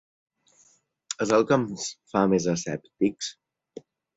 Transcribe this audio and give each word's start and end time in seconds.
És 1.27 1.35
el 1.37 1.45
que 1.51 1.59
ens 1.63 1.85
fa 2.15 2.25
més 2.35 2.51
escèptics? 2.55 3.33